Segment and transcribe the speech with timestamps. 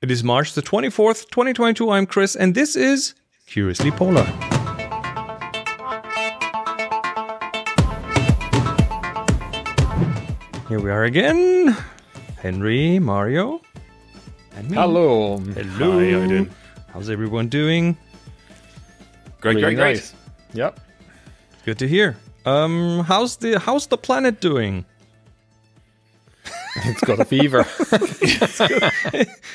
[0.00, 1.90] It is March the 24th, 2022.
[1.90, 3.14] I'm Chris, and this is
[3.46, 4.24] Curiously Polar.
[10.68, 11.74] Here we are again.
[12.42, 13.62] Henry, Mario,
[14.54, 14.76] and me.
[14.76, 15.38] Hello.
[15.38, 15.92] Hello.
[15.92, 16.50] Hi, how you doing?
[16.92, 17.96] How's everyone doing?
[19.40, 19.96] Great, Really great, great.
[19.96, 20.14] nice.
[20.52, 20.78] Yep.
[21.64, 22.18] Good to hear.
[22.44, 24.84] Um, how's the how's the planet doing?
[26.88, 27.64] It's got a fever.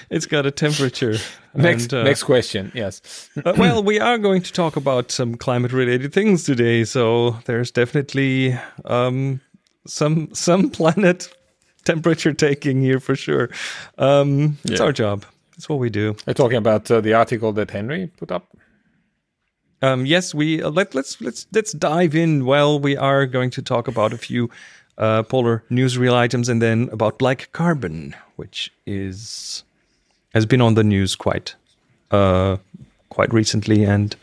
[0.10, 1.16] It's got a temperature.
[1.55, 2.72] next and, uh, next question.
[2.76, 3.30] Yes.
[3.44, 8.58] Uh, well, we are going to talk about some climate-related things today, so there's definitely
[8.86, 9.40] um,
[9.88, 11.30] some some planet
[11.86, 13.50] temperature taking here for sure.
[13.98, 14.86] Um, It's Yeah.
[14.86, 15.26] our job.
[15.58, 16.16] It's what we do.
[16.26, 18.48] We're talking about uh, the article that Henry put up.
[19.82, 22.46] Um, yes, we uh, let let's let's let's dive in.
[22.46, 24.50] Well, we are going to talk about a few
[24.98, 29.64] uh, polar newsreel items, and then about black carbon, which is
[30.34, 31.56] has been on the news quite
[32.12, 32.58] uh,
[33.10, 34.16] quite recently, and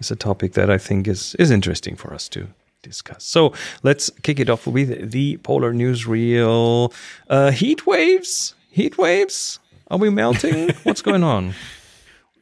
[0.00, 2.48] is a topic that I think is is interesting for us to
[2.82, 3.24] discuss.
[3.24, 6.92] So let's kick it off with the polar newsreel.
[7.28, 9.58] Uh, heat waves, heat waves.
[9.90, 10.70] Are we melting?
[10.84, 11.54] What's going on?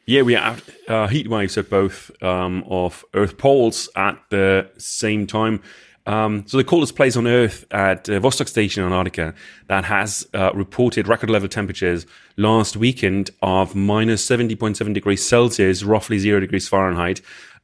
[0.04, 5.26] Yeah, we have uh, heat waves at both um, of Earth poles at the same
[5.26, 5.62] time.
[6.06, 9.34] Um, so the coldest place on Earth at uh, Vostok Station in Antarctica
[9.68, 16.18] that has uh, reported record level temperatures last weekend of minus 70.7 degrees Celsius, roughly
[16.18, 17.20] zero degrees Fahrenheit,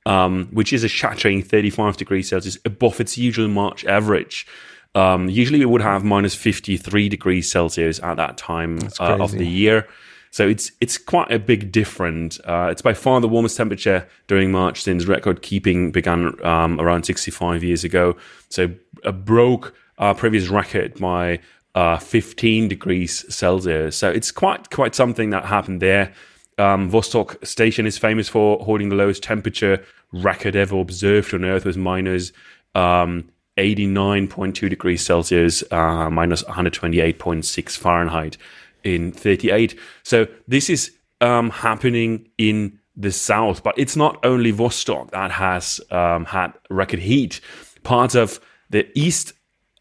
[0.07, 4.47] um, which is a shattering 35 degrees Celsius above its usual March average.
[4.95, 9.47] Um, usually we would have minus 53 degrees Celsius at that time uh, of the
[9.47, 9.87] year.
[10.31, 12.39] So it's it's quite a big difference.
[12.41, 17.05] Uh, it's by far the warmest temperature during March since record keeping began um, around
[17.05, 18.17] 65 years ago.
[18.49, 18.71] So
[19.05, 21.41] uh, broke our previous record by
[21.75, 23.97] uh, 15 degrees Celsius.
[23.97, 26.13] So it's quite quite something that happened there.
[26.59, 31.65] Um, Vostok Station is famous for holding the lowest temperature record ever observed on Earth,
[31.65, 32.33] was minus
[32.75, 38.37] um, 89.2 degrees Celsius, uh, minus 128.6 Fahrenheit
[38.85, 39.79] in 38.
[40.03, 45.81] So this is um, happening in the south, but it's not only Vostok that has
[45.91, 47.41] um, had record heat.
[47.85, 48.41] Parts of
[48.71, 49.33] the east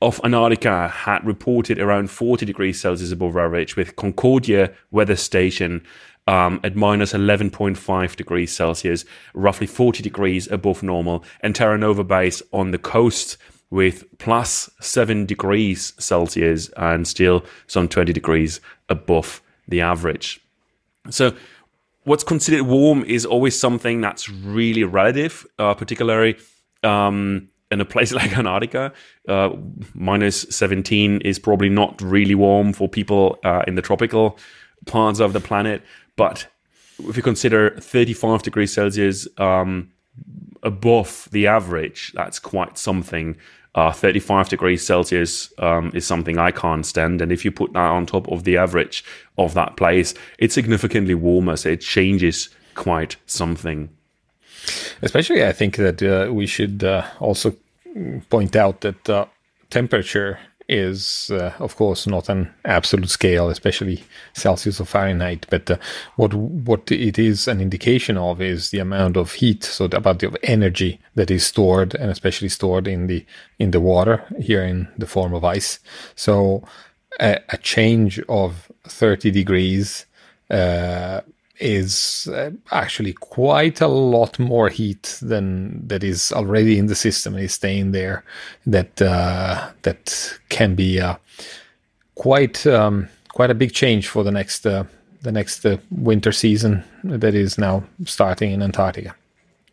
[0.01, 5.83] of Antarctica had reported around 40 degrees Celsius above average, with Concordia weather station
[6.27, 12.43] um, at minus 11.5 degrees Celsius, roughly 40 degrees above normal, and Terra Nova Base
[12.53, 13.37] on the coast
[13.69, 20.39] with plus 7 degrees Celsius and still some 20 degrees above the average.
[21.09, 21.33] So,
[22.03, 26.37] what's considered warm is always something that's really relative, uh, particularly
[26.83, 28.93] um, in a place like Antarctica.
[29.27, 29.49] Uh,
[29.93, 34.37] minus 17 is probably not really warm for people uh, in the tropical
[34.85, 35.81] parts of the planet.
[36.15, 36.47] But
[36.99, 39.91] if you consider 35 degrees Celsius um,
[40.67, 43.35] above the average, that's quite something.
[43.73, 47.21] Uh, 35 degrees Celsius um, is something I can't stand.
[47.21, 49.03] And if you put that on top of the average
[49.37, 51.55] of that place, it's significantly warmer.
[51.55, 53.89] So it changes quite something.
[55.01, 57.55] Especially, I think that uh, we should uh, also
[58.29, 59.25] point out that uh,
[59.69, 60.39] temperature
[60.69, 65.45] is, uh, of course, not an absolute scale, especially Celsius or Fahrenheit.
[65.49, 65.77] But uh,
[66.15, 70.37] what what it is an indication of is the amount of heat, so about the
[70.43, 73.25] energy that is stored, and especially stored in the
[73.59, 75.79] in the water here in the form of ice.
[76.15, 76.63] So
[77.19, 80.05] a, a change of thirty degrees.
[80.49, 81.21] Uh,
[81.59, 87.33] is uh, actually quite a lot more heat than that is already in the system
[87.35, 88.23] and is staying there.
[88.65, 91.15] That uh, that can be uh,
[92.15, 94.83] quite um, quite a big change for the next uh,
[95.21, 99.15] the next uh, winter season that is now starting in Antarctica.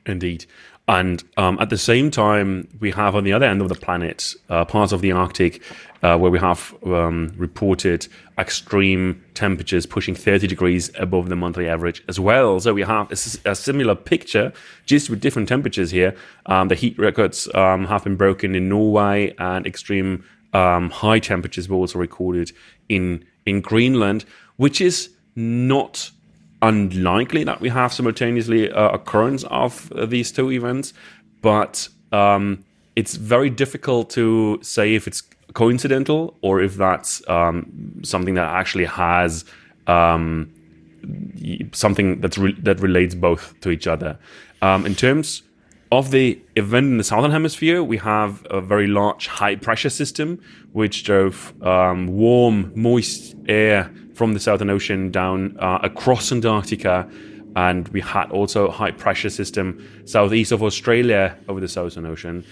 [0.06, 0.46] Indeed.
[0.86, 4.34] And um, at the same time, we have on the other end of the planet
[4.50, 5.62] uh, parts of the Arctic
[6.02, 8.06] uh, where we have um, reported
[8.36, 12.60] extreme temperatures pushing 30 degrees above the monthly average as well.
[12.60, 14.52] So we have a similar picture,
[14.84, 16.14] just with different temperatures here.
[16.44, 21.68] Um, the heat records um, have been broken in Norway, and extreme um, high temperatures
[21.68, 22.52] were also recorded
[22.90, 24.26] in in Greenland,
[24.56, 26.10] which is not
[26.62, 30.92] unlikely that we have simultaneously uh, occurrence of uh, these two events,
[31.42, 32.64] but um,
[32.96, 35.22] it's very difficult to say if it's
[35.52, 39.44] coincidental or if that's um, something that actually has
[39.86, 40.50] um,
[41.72, 44.18] something that's re- that relates both to each other.
[44.62, 45.42] Um, in terms
[45.92, 50.40] of the event in the southern hemisphere, we have a very large high pressure system
[50.72, 57.08] which drove um, warm, moist air from the Southern Ocean down uh, across Antarctica.
[57.56, 62.44] And we had also a high pressure system southeast of Australia over the Southern Ocean.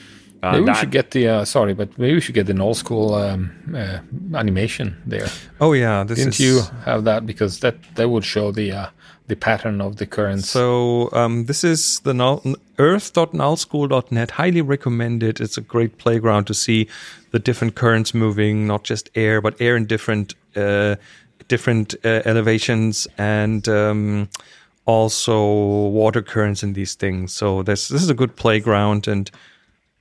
[0.43, 2.75] Uh, maybe we should get the uh, sorry, but maybe we should get the null
[2.75, 3.99] school um, uh,
[4.37, 5.29] animation there.
[5.61, 6.41] Oh yeah, this didn't is...
[6.41, 8.87] you have that because that that would show the uh,
[9.29, 10.49] the pattern of the currents.
[10.49, 12.43] So um, this is the null,
[12.79, 14.33] earth.nullschool.net.
[14.33, 15.41] Highly recommended.
[15.41, 16.89] It's a great playground to see
[17.31, 20.97] the different currents moving, not just air, but air in different uh,
[21.55, 23.69] different uh, elevations and.
[23.69, 24.29] Um,
[24.85, 25.37] also
[25.91, 27.33] water currents in these things.
[27.33, 29.31] So this this is a good playground and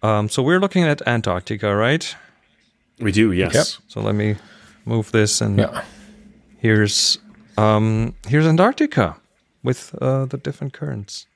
[0.03, 2.15] um, so we're looking at Antarctica, right?
[2.99, 3.53] We do, yes.
[3.53, 3.65] Yep.
[3.87, 4.35] So let me
[4.85, 5.83] move this, and yeah.
[6.57, 7.19] here's
[7.57, 9.17] um, here's Antarctica
[9.63, 11.27] with uh, the different currents.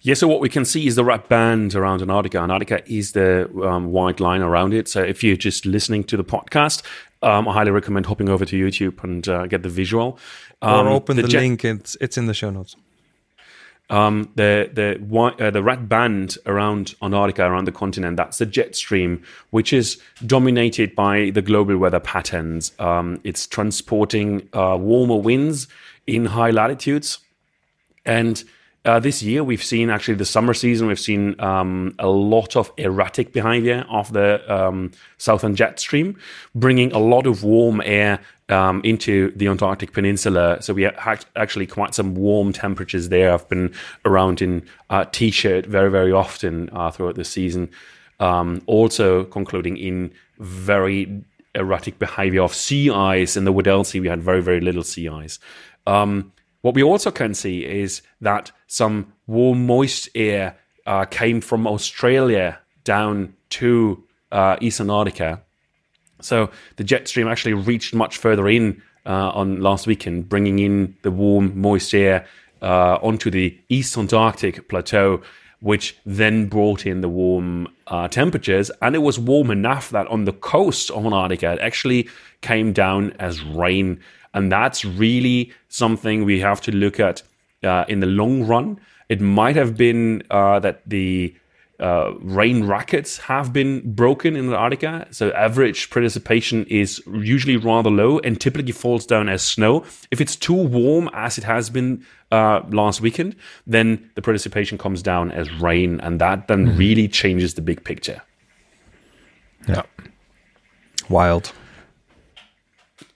[0.00, 2.38] Yeah, so what we can see is the red band around Antarctica.
[2.38, 4.88] Antarctica is the um, white line around it.
[4.88, 6.82] So if you're just listening to the podcast,
[7.26, 10.18] um, I highly recommend hopping over to YouTube and uh, get the visual.
[10.62, 11.64] Um, or open the, the link.
[11.64, 12.76] It's it's in the show notes
[13.90, 18.46] um, the the white, uh, the red band around Antarctica, around the continent, that's the
[18.46, 22.72] jet stream, which is dominated by the global weather patterns.
[22.78, 25.68] Um, it's transporting uh, warmer winds
[26.06, 27.18] in high latitudes,
[28.04, 28.42] and
[28.86, 30.86] uh, this year we've seen actually the summer season.
[30.86, 36.18] We've seen um, a lot of erratic behavior of the um, southern jet stream,
[36.54, 40.62] bringing a lot of warm air um, into the Antarctic Peninsula.
[40.62, 43.32] So we had actually quite some warm temperatures there.
[43.34, 43.74] I've been
[44.04, 47.70] around in uh, t-shirt very, very often uh, throughout the season.
[48.20, 51.24] Um, also concluding in very
[51.54, 53.36] erratic behavior of sea ice.
[53.36, 55.38] In the Weddell Sea, we had very, very little sea ice.
[55.86, 56.32] Um,
[56.66, 62.58] what we also can see is that some warm, moist air uh, came from Australia
[62.84, 65.42] down to uh, East Antarctica
[66.20, 70.96] so the jet stream actually reached much further in uh, on last weekend, bringing in
[71.02, 72.26] the warm, moist air
[72.62, 75.22] uh, onto the East Antarctic plateau,
[75.60, 78.70] which then brought in the warm uh, temperatures.
[78.82, 82.08] And it was warm enough that on the coast of Antarctica, it actually
[82.40, 84.00] came down as rain.
[84.36, 87.22] And that's really something we have to look at
[87.64, 88.78] uh, in the long run.
[89.08, 91.34] It might have been uh, that the
[91.80, 95.06] uh, rain rackets have been broken in Antarctica.
[95.10, 99.84] So average precipitation is usually rather low and typically falls down as snow.
[100.10, 103.36] If it's too warm, as it has been uh, last weekend,
[103.66, 106.78] then the precipitation comes down as rain, and that then mm.
[106.78, 108.20] really changes the big picture.
[109.66, 109.82] Yeah,
[111.08, 111.52] wild.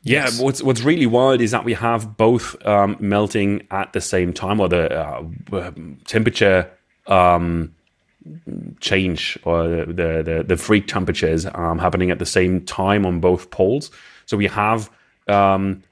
[0.02, 0.40] Yeah, yes.
[0.40, 4.60] what's what's really wild is that we have both um, melting at the same time,
[4.60, 5.70] or the uh,
[6.06, 6.70] temperature.
[7.06, 7.74] Um,
[8.80, 13.50] change or the the, the freak temperatures um, happening at the same time on both
[13.50, 13.90] poles.
[14.26, 14.90] So we have
[15.26, 15.82] um,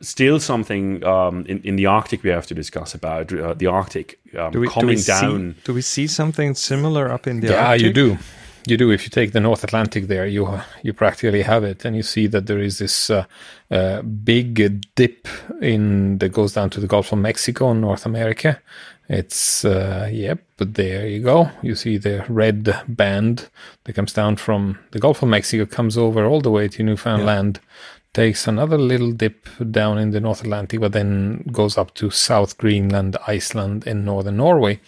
[0.00, 4.18] still something um, in, in the Arctic we have to discuss about uh, the Arctic
[4.36, 5.54] um, do we, coming do we down.
[5.54, 7.86] See, do we see something similar up in the yeah, Arctic?
[7.86, 8.18] you do.
[8.66, 8.90] You do.
[8.90, 12.26] If you take the North Atlantic there, you you practically have it, and you see
[12.28, 13.24] that there is this uh,
[13.70, 15.28] uh, big dip
[15.60, 18.60] in that goes down to the Gulf of Mexico in North America,
[19.08, 21.50] it's, uh, yep, but there you go.
[21.62, 23.48] You see the red band
[23.84, 27.60] that comes down from the Gulf of Mexico, comes over all the way to Newfoundland,
[27.62, 27.70] yeah.
[28.14, 32.56] takes another little dip down in the North Atlantic, but then goes up to South
[32.56, 34.80] Greenland, Iceland, and Northern Norway.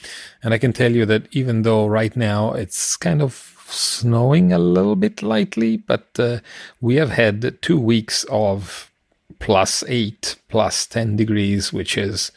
[0.43, 4.59] And I can tell you that even though right now it's kind of snowing a
[4.59, 6.39] little bit lightly, but uh,
[6.81, 8.91] we have had two weeks of
[9.39, 12.33] plus eight, plus 10 degrees, which is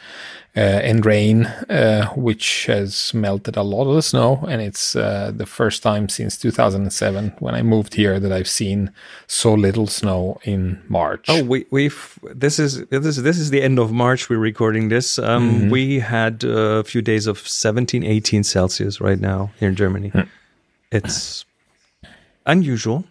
[0.57, 4.43] uh, and rain, uh, which has melted a lot of the snow.
[4.49, 8.91] And it's uh, the first time since 2007 when I moved here that I've seen
[9.27, 11.27] so little snow in March.
[11.29, 14.29] Oh, we, we've this is this is this is the end of March.
[14.29, 15.19] We're recording this.
[15.19, 15.69] Um, mm-hmm.
[15.69, 20.11] We had a few days of 17, 18 Celsius right now here in Germany.
[20.11, 20.27] Mm.
[20.91, 21.45] It's
[22.45, 23.05] unusual.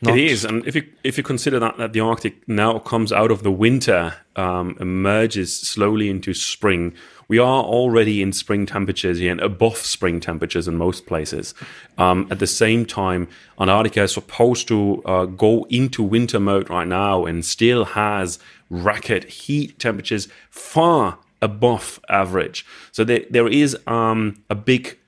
[0.00, 0.18] Not...
[0.18, 3.30] It is, and if you if you consider that that the Arctic now comes out
[3.30, 6.94] of the winter, um, emerges slowly into spring,
[7.26, 11.54] we are already in spring temperatures here and above spring temperatures in most places.
[11.96, 16.88] Um, at the same time, Antarctica is supposed to uh, go into winter mode right
[16.88, 22.66] now and still has record heat temperatures far above average.
[22.92, 24.98] So there, there is um, a big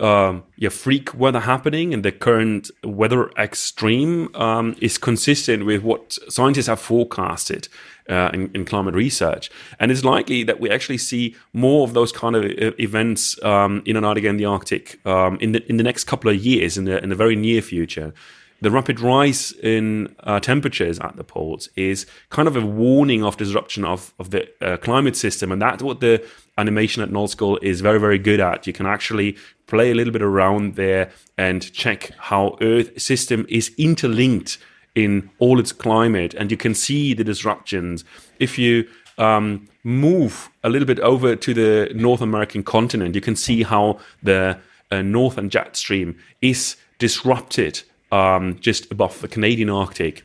[0.00, 6.18] uh, yeah, freak weather happening and the current weather extreme um, is consistent with what
[6.28, 7.68] scientists have forecasted
[8.08, 9.50] uh, in, in, climate research.
[9.78, 13.82] And it's likely that we actually see more of those kind of uh, events um,
[13.84, 16.86] in Antarctica and the Arctic um, in, the, in the next couple of years, in
[16.86, 18.14] the, in the very near future.
[18.62, 23.36] the rapid rise in uh, temperatures at the poles is kind of a warning of
[23.36, 25.52] disruption of, of the uh, climate system.
[25.52, 26.26] And that's what the
[26.58, 28.66] animation at Null School is very, very good at.
[28.66, 29.36] You can actually
[29.70, 34.58] play a little bit around there and check how Earth system is interlinked
[34.94, 36.34] in all its climate.
[36.34, 38.04] And you can see the disruptions.
[38.38, 38.86] If you
[39.16, 43.98] um, move a little bit over to the North American continent, you can see how
[44.22, 44.58] the
[44.90, 50.24] uh, northern jet stream is disrupted um, just above the Canadian Arctic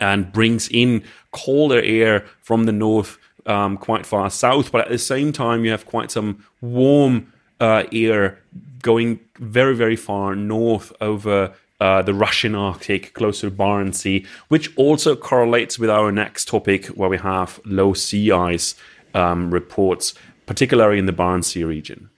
[0.00, 4.72] and brings in colder air from the north um, quite far south.
[4.72, 8.38] But at the same time, you have quite some warm uh, air
[8.82, 14.24] going very, very far north over uh, the Russian Arctic, closer to the Barents Sea,
[14.48, 18.74] which also correlates with our next topic, where we have low sea ice
[19.12, 20.14] um, reports,
[20.46, 22.10] particularly in the Barents Sea region.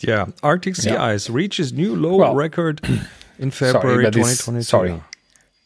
[0.00, 1.04] Yeah, Arctic sea yeah.
[1.04, 2.80] ice reaches new low well, record
[3.38, 4.62] in February sorry, 2022.
[4.62, 5.02] Sorry,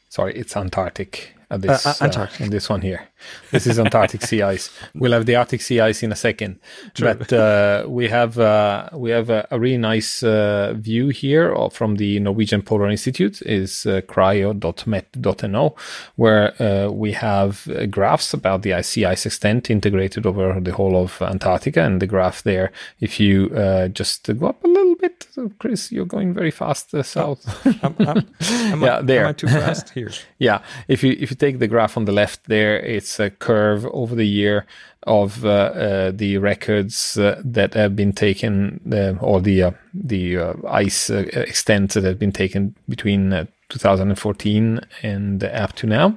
[0.09, 2.47] sorry, it's Antarctic this uh, Antarctic.
[2.47, 3.09] Uh, this one here.
[3.51, 4.71] This is Antarctic sea ice.
[4.95, 6.59] We'll have the Arctic sea ice in a second,
[6.95, 7.15] True.
[7.15, 11.97] but uh, we have uh, we have a, a really nice uh, view here from
[11.97, 15.77] the Norwegian Polar Institute is uh, cryo.met.no,
[16.17, 21.83] where we have graphs about the sea ice extent integrated over the whole of Antarctica,
[21.83, 22.73] and the graph there.
[23.01, 23.49] If you
[23.93, 25.27] just go up a little bit,
[25.59, 27.43] Chris, you're going very fast south.
[27.83, 28.27] I'm, I'm,
[28.73, 29.25] am yeah, I, there.
[29.25, 30.11] Am I too fast here?
[30.39, 33.85] yeah, if you if you take the graph on the left there, it's a curve
[33.87, 34.65] over the year
[35.03, 40.39] of uh, uh, the records uh, that have been taken, uh, or the uh, the
[40.39, 46.17] uh, ice extent that have been taken between 2014 and up to now,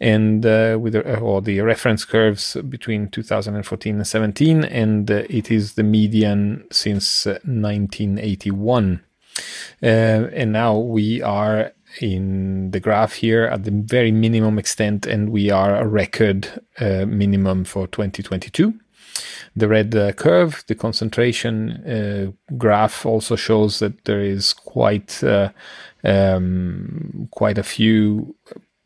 [0.00, 0.44] and
[0.82, 6.64] with the, or the reference curves between 2014 and 17, and it is the median
[6.70, 9.02] since 1981.
[9.82, 15.50] and now we are in the graph here at the very minimum extent, and we
[15.50, 18.74] are a record uh, minimum for 2022.
[19.54, 25.50] The red uh, curve, the concentration uh, graph, also shows that there is quite uh,
[26.04, 28.36] um, quite a few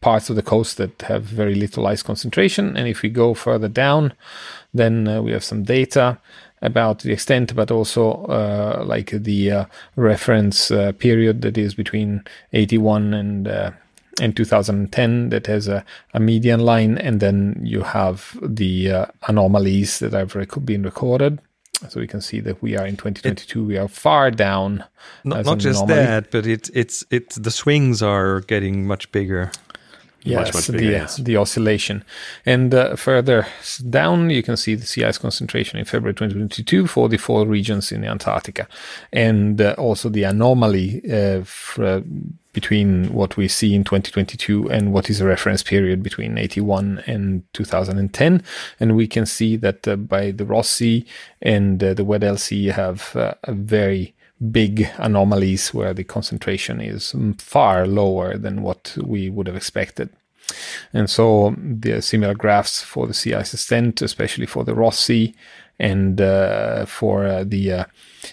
[0.00, 2.76] parts of the coast that have very little ice concentration.
[2.76, 4.14] And if we go further down,
[4.72, 6.18] then uh, we have some data
[6.62, 9.64] about the extent, but also uh, like the uh,
[9.96, 13.70] reference uh, period that is between 81 and uh,
[14.20, 19.98] and 2010 that has a, a, median line, and then you have the uh, anomalies
[20.00, 21.40] that have rec- been recorded.
[21.88, 23.60] So we can see that we are in 2022.
[23.60, 24.84] It, we are far down.
[25.24, 26.04] Not, not just anomaly.
[26.06, 29.50] that, but it's it's it's the swings are getting much bigger.
[30.22, 32.04] Yes, much, much the, the oscillation.
[32.44, 33.46] And uh, further
[33.88, 37.90] down, you can see the sea ice concentration in February 2022 for the four regions
[37.90, 38.68] in the Antarctica.
[39.12, 42.02] And uh, also the anomaly uh, for,
[42.52, 47.42] between what we see in 2022 and what is a reference period between 81 and
[47.52, 48.42] 2010.
[48.78, 51.06] And we can see that uh, by the Ross Sea
[51.40, 54.14] and uh, the Weddell Sea have uh, a very
[54.50, 60.10] big anomalies where the concentration is far lower than what we would have expected.
[60.92, 65.34] And so the similar graphs for the sea ice extent, especially for the Ross Sea
[65.78, 67.84] and uh, for uh, the uh,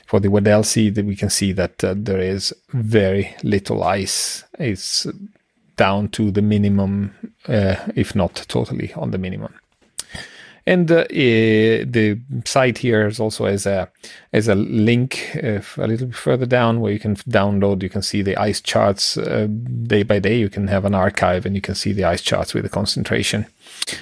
[0.06, 4.44] for the Weddell Sea, that we can see that uh, there is very little ice.
[4.58, 5.08] It's
[5.76, 7.14] down to the minimum,
[7.48, 9.54] uh, if not totally on the minimum.
[10.68, 13.90] And uh, the site here is also as a
[14.34, 17.82] as a link uh, a little bit further down where you can download.
[17.82, 19.48] You can see the ice charts uh,
[19.84, 20.38] day by day.
[20.38, 23.46] You can have an archive and you can see the ice charts with the concentration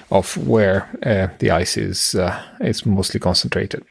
[0.09, 3.85] of where uh, the ice is uh, is mostly concentrated.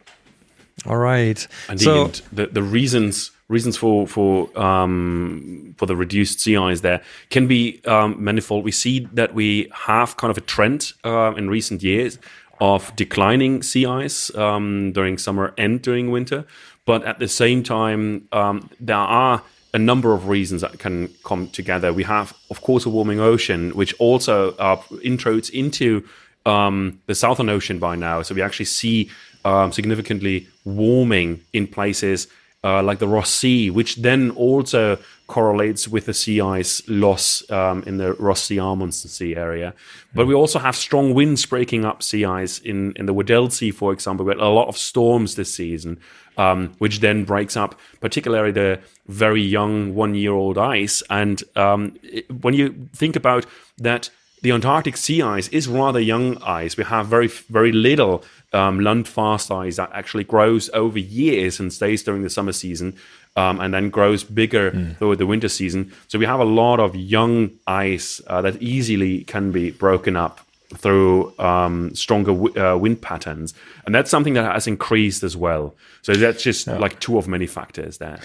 [0.85, 1.47] All right.
[1.69, 1.85] Indeed.
[1.85, 7.01] So the the reasons reasons for for um, for the reduced sea ice there
[7.31, 8.65] can be um, manifold.
[8.65, 12.19] We see that we have kind of a trend uh, in recent years
[12.61, 16.45] of declining sea ice um, during summer and during winter.
[16.87, 19.43] But at the same time, um, there are
[19.73, 21.93] a number of reasons that can come together.
[21.93, 26.05] We have, of course, a warming ocean, which also uh, intrudes into
[26.47, 28.23] um, the Southern Ocean by now.
[28.23, 29.11] So we actually see
[29.45, 32.29] um, significantly warming in places
[32.65, 37.83] uh, like the Ross Sea, which then also correlates with the sea ice loss um,
[37.87, 39.75] in the Ross Sea Amundsen Sea area.
[40.15, 43.71] But we also have strong winds breaking up sea ice in, in the Weddell Sea,
[43.71, 44.25] for example.
[44.25, 45.99] We had a lot of storms this season,
[46.37, 51.03] um, which then breaks up particularly the very young one year old ice.
[51.11, 53.47] And um, it, when you think about
[53.79, 54.11] that,
[54.43, 56.77] the Antarctic sea ice is rather young ice.
[56.77, 58.23] We have very very little
[58.55, 62.97] um, Landfast ice that actually grows over years and stays during the summer season.
[63.37, 64.97] Um, and then grows bigger mm.
[64.97, 65.93] through the winter season.
[66.07, 70.39] So we have a lot of young ice uh, that easily can be broken up
[70.77, 73.53] through um, stronger w- uh, wind patterns,
[73.87, 75.75] and that's something that has increased as well.
[76.03, 76.79] So that's just yeah.
[76.79, 78.21] like two of many factors there.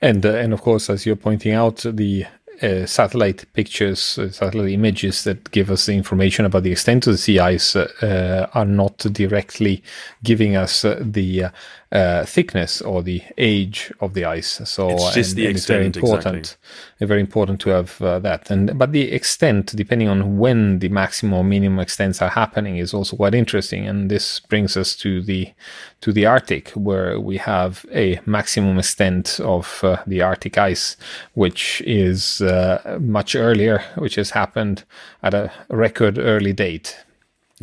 [0.00, 2.26] And uh, and of course, as you're pointing out, the
[2.62, 7.12] uh, satellite pictures, uh, satellite images that give us the information about the extent of
[7.14, 9.82] the sea ice uh, are not directly
[10.22, 11.46] giving us uh, the
[11.94, 14.60] uh, thickness or the age of the ice.
[14.64, 15.56] So it's just and, the and extent.
[15.56, 16.36] It's very important.
[16.36, 17.06] Exactly.
[17.06, 18.50] Very important to have uh, that.
[18.50, 22.92] And but the extent, depending on when the maximum or minimum extents are happening, is
[22.92, 23.86] also quite interesting.
[23.86, 25.52] And this brings us to the
[26.00, 30.96] to the Arctic, where we have a maximum extent of uh, the Arctic ice,
[31.34, 34.84] which is uh, much earlier, which has happened
[35.22, 37.03] at a record early date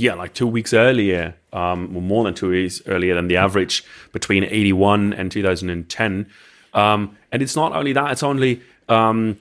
[0.02, 3.84] yeah, like two weeks earlier, um, or more than two weeks earlier than the average
[4.12, 6.28] between 81 and 2010.
[6.74, 9.38] Um, and it's not only that, it's only um,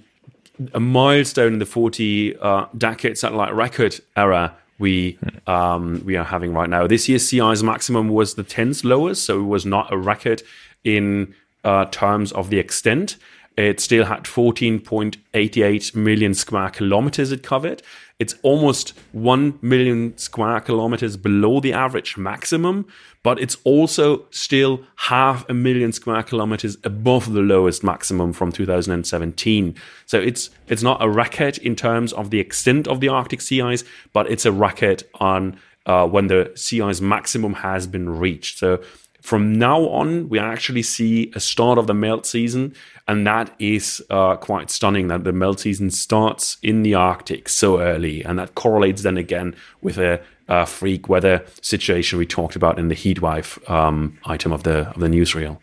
[0.74, 6.52] a milestone in the 40 uh, decade satellite record era we um, we are having
[6.54, 6.86] right now.
[6.86, 10.42] This year's sea ice maximum was the 10th lowest, so it was not a record
[10.82, 13.16] in uh, terms of the extent.
[13.56, 17.82] It still had 14.88 million square kilometers it covered.
[18.20, 22.86] It's almost 1 million square kilometers below the average maximum,
[23.22, 29.74] but it's also still half a million square kilometers above the lowest maximum from 2017.
[30.04, 33.62] So it's it's not a record in terms of the extent of the Arctic sea
[33.62, 38.58] ice, but it's a record on uh, when the sea ice maximum has been reached.
[38.58, 38.82] So
[39.22, 42.74] from now on, we actually see a start of the melt season,
[43.10, 47.80] and that is uh, quite stunning that the melt season starts in the Arctic so
[47.80, 52.78] early, and that correlates then again with a, a freak weather situation we talked about
[52.78, 55.58] in the heatwave um, item of the of the newsreel.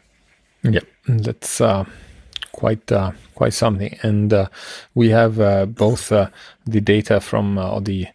[0.64, 1.86] Yeah, that's uh,
[2.52, 4.48] quite uh, quite something, and uh,
[4.94, 6.30] we have uh, both uh,
[6.66, 8.08] the data from the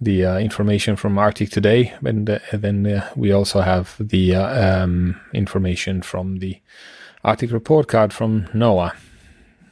[0.00, 4.82] the uh, information from Arctic Today, and, uh, then uh, we also have the uh,
[4.82, 6.58] um, information from the
[7.28, 8.96] Arctic report card from NOAA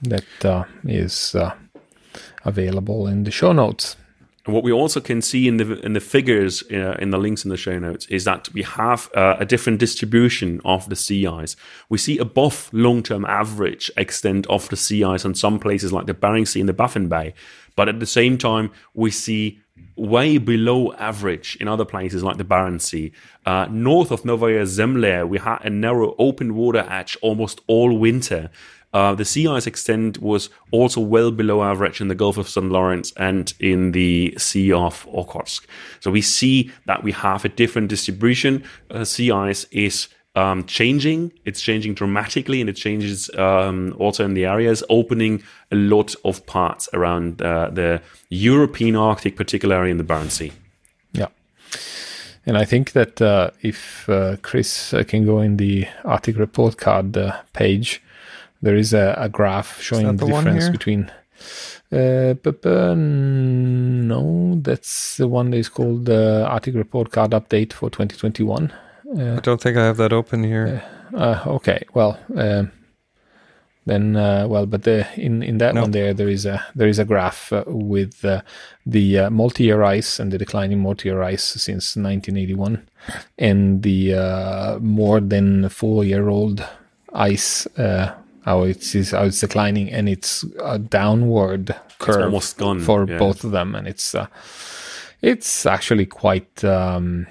[0.03, 1.55] that uh, is uh,
[2.45, 3.97] available in the show notes.
[4.45, 7.57] What we also can see in the in the figures in the links in the
[7.57, 11.57] show notes is that we have a different distribution of the sea ice.
[11.89, 16.13] We see above long-term average extent of the sea ice on some places like the
[16.13, 17.33] Bering Sea and the Baffin Bay,
[17.75, 19.61] but at the same time we see
[19.97, 23.13] way below average in other places like the Barents Sea.
[23.45, 28.51] Uh, north of Novaya Zemlya, we had a narrow open water edge almost all winter.
[28.93, 32.71] Uh, the sea ice extent was also well below average in the Gulf of St.
[32.71, 35.67] Lawrence and in the Sea of Okhotsk.
[36.01, 38.65] So we see that we have a different distribution.
[38.91, 41.33] Uh, sea ice is um, changing.
[41.45, 46.45] It's changing dramatically, and it changes um, also in the areas, opening a lot of
[46.47, 50.53] parts around uh, the European Arctic, particularly in the Barents Sea.
[51.13, 51.29] Yeah.
[52.45, 56.77] And I think that uh, if uh, Chris uh, can go in the Arctic report
[56.77, 58.03] card uh, page,
[58.63, 61.11] there is a, a graph showing the, the difference between.
[61.91, 67.73] Uh, but, uh, no, that's the one that is called the Arctic report card update
[67.73, 68.73] for 2021.
[69.15, 70.83] I don't think I have that open here.
[71.15, 72.73] Uh, okay, well, um,
[73.85, 75.83] then uh, well, but the, in in that no.
[75.83, 78.43] one there there is a there is a graph uh, with uh,
[78.85, 82.83] the uh, multi-year ice and the declining multi-year ice since 1981,
[83.39, 86.67] and the uh, more than four-year-old
[87.13, 87.69] ice.
[87.77, 93.19] how it's how it's declining and it's a downward curve it's almost gone for yeah.
[93.19, 94.17] both of them, and it's
[95.23, 97.27] it's actually quite um,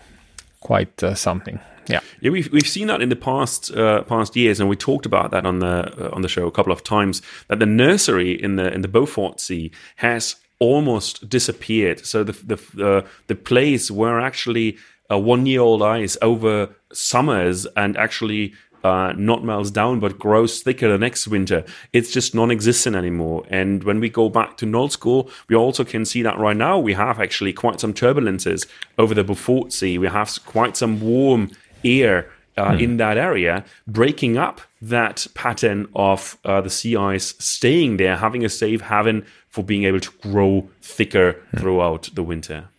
[0.66, 1.60] quite uh, something.
[1.88, 5.06] Yeah, yeah, we've we've seen that in the past uh, past years, and we talked
[5.06, 5.76] about that on the
[6.06, 7.22] uh, on the show a couple of times.
[7.48, 12.06] That the nursery in the in the Beaufort Sea has almost disappeared.
[12.06, 14.78] So the the uh, the place where actually
[15.10, 18.54] a one year old ice over summers and actually
[18.86, 21.66] uh, not melts down but grows thicker the next winter.
[21.92, 23.44] It's just non-existent anymore.
[23.50, 26.78] And when we go back to null school, we also can see that right now
[26.78, 28.68] we have actually quite some turbulences
[29.00, 29.98] over the Beaufort Sea.
[29.98, 31.50] We have quite some warm
[31.84, 32.80] air uh, hmm.
[32.80, 38.46] in that area, breaking up that pattern of uh, the sea ice staying there, having
[38.46, 41.58] a safe haven for being able to grow thicker hmm.
[41.58, 42.70] throughout the winter.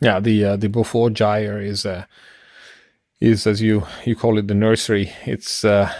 [0.00, 2.04] Yeah, the uh, the Beaufort gyre is uh,
[3.24, 5.12] is as you you call it the nursery.
[5.24, 5.92] It's uh,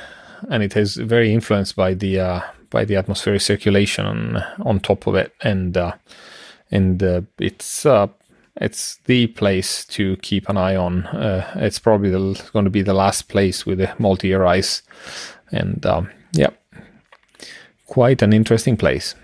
[0.50, 5.06] and it is very influenced by the uh, by the atmospheric circulation on on top
[5.06, 5.92] of it, and uh,
[6.70, 8.08] and uh, it's uh,
[8.56, 11.06] it's the place to keep an eye on.
[11.06, 14.82] Uh, it's probably the, going to be the last place with the multi-year ice,
[15.50, 16.50] and um, yeah,
[17.87, 19.14] quite an interesting place.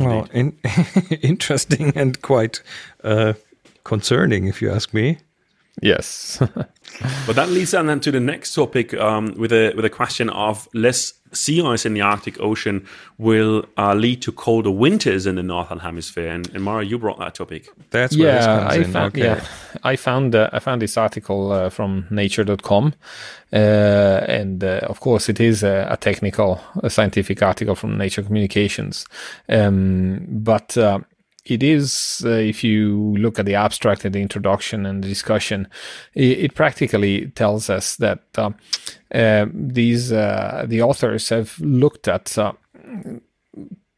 [0.00, 0.58] Well, in,
[1.22, 2.62] interesting and quite
[3.04, 3.34] uh,
[3.84, 5.18] concerning, if you ask me.
[5.82, 6.38] Yes.
[7.26, 10.30] but that leads on then to the next topic um, with a with a question
[10.30, 12.86] of less sea ice in the Arctic Ocean
[13.18, 16.30] will uh, lead to colder winters in the northern hemisphere.
[16.30, 17.68] And, and Mario, you brought that topic.
[17.90, 18.92] That's where yeah, I in.
[18.92, 19.24] found, okay.
[19.24, 19.46] yeah,
[19.82, 22.94] I found uh, I found this article uh, from Nature.com,
[23.52, 28.22] uh, and uh, of course it is a, a, technical, a scientific article from Nature
[28.22, 29.06] Communications,
[29.48, 31.00] um, but uh,
[31.44, 35.68] it is, uh, if you look at the abstract and the introduction and the discussion,
[36.14, 38.50] it, it practically tells us that uh,
[39.14, 42.52] uh, these uh, the authors have looked at uh,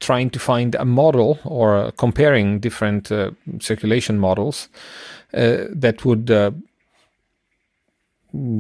[0.00, 3.30] trying to find a model or comparing different uh,
[3.60, 4.68] circulation models
[5.32, 6.26] that would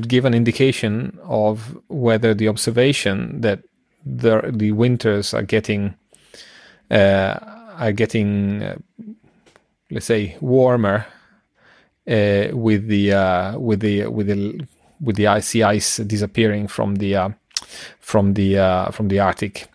[0.08, 3.60] give an indication of whether the observation that
[4.04, 5.94] the, the winters are getting
[7.78, 8.76] are getting, uh,
[9.90, 11.06] let's say, warmer
[12.08, 14.60] uh, with the uh, with the with the
[15.00, 17.28] with the icy ice disappearing from the uh,
[17.98, 19.68] from the uh, from the Arctic.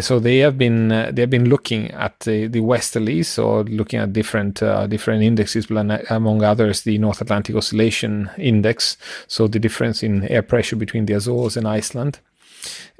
[0.00, 3.98] So they have been uh, they have been looking at the, the westerlies, so looking
[3.98, 5.68] at different different indexes,
[6.10, 11.14] among others the North Atlantic Oscillation Index, so the difference in air pressure between the
[11.14, 12.20] Azores and Iceland,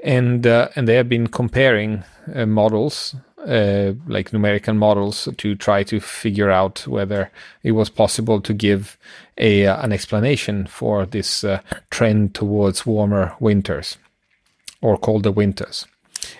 [0.03, 2.03] and and they have been comparing
[2.35, 3.15] models
[3.47, 7.31] uh, like numerical models to try to figure out whether
[7.63, 8.97] it was possible to give
[9.37, 13.97] a uh, an explanation for this uh, trend towards warmer winters
[14.81, 15.85] or colder winters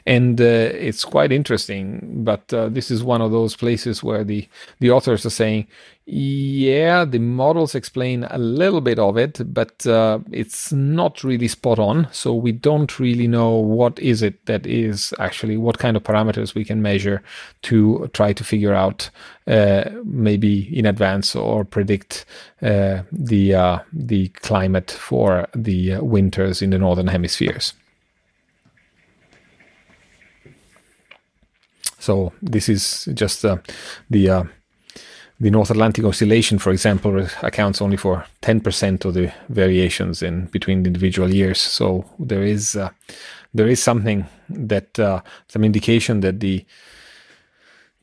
[0.10, 2.24] and uh, it's quite interesting.
[2.24, 4.48] But uh, this is one of those places where the
[4.80, 5.68] the authors are saying,
[6.08, 11.78] yeah, the models explain a little bit of it, but uh, it's not really spot
[11.78, 12.08] on.
[12.12, 16.56] So we don't really know what is it that is actually what kind of parameters
[16.56, 17.22] we can measure
[17.64, 19.12] to try to figure out
[19.46, 22.26] uh, maybe in advance or predict
[22.64, 27.74] uh, the uh, the climate for the winters in the northern hemispheres.
[32.00, 33.58] So this is just uh,
[34.10, 34.44] the uh,
[35.40, 40.86] the North Atlantic Oscillation, for example, accounts only for 10% of the variations in between
[40.86, 41.60] individual years.
[41.60, 42.90] So there is uh,
[43.54, 46.66] there is something that uh, some indication that the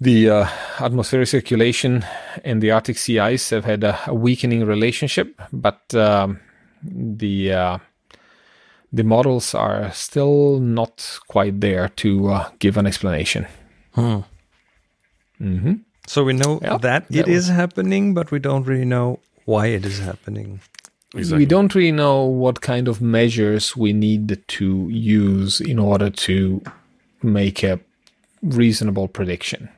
[0.01, 0.47] the uh,
[0.79, 2.05] atmospheric circulation
[2.45, 6.41] and the Arctic sea ice have had a, a weakening relationship, but um,
[6.83, 7.79] the uh,
[8.93, 13.47] the models are still not quite there to uh, give an explanation.
[13.97, 14.21] Hmm.
[15.41, 15.75] Mm-hmm.
[16.07, 17.37] So we know that, that it was...
[17.37, 20.61] is happening, but we don't really know why it is happening.
[21.15, 21.39] Exactly.
[21.39, 26.63] We don't really know what kind of measures we need to use in order to
[27.23, 27.81] make a
[28.43, 29.69] reasonable prediction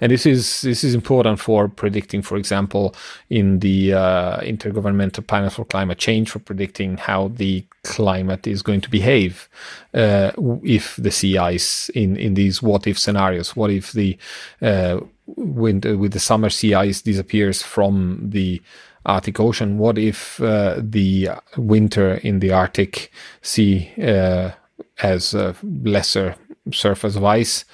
[0.00, 2.94] and this is this is important for predicting, for example,
[3.30, 8.80] in the uh, intergovernmental panel for climate change, for predicting how the climate is going
[8.80, 9.48] to behave
[9.94, 13.56] uh, if the sea ice in in these what if scenarios.
[13.56, 14.18] What if the
[14.62, 18.60] uh, winter with the summer sea ice disappears from the
[19.06, 19.78] Arctic Ocean?
[19.78, 24.50] What if uh, the winter in the Arctic Sea uh,
[24.96, 26.36] has a lesser
[26.72, 27.64] surface of ice?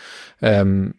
[0.42, 0.94] Um,